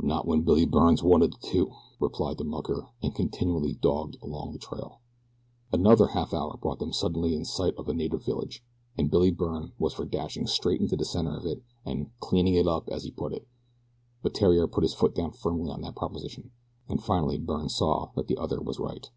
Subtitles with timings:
[0.00, 1.70] "Not wen Billy Byrne's one of de two,"
[2.00, 4.98] replied the mucker, and continued doggedly along the trail.
[5.72, 8.64] Another half hour brought them suddenly in sight of a native village,
[8.98, 12.66] and Billy Byrne was for dashing straight into the center of it and "cleaning it
[12.66, 13.46] up," as he put it,
[14.20, 16.50] but Theriere put his foot down firmly on that proposition,
[16.88, 19.08] and finally Byrne saw that the other was right.